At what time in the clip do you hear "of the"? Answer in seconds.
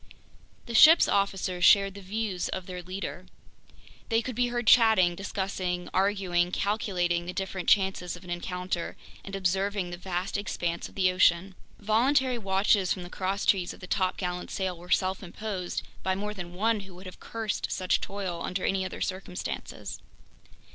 10.89-11.11, 13.75-13.85